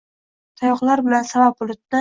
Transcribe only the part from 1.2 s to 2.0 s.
savab bulutni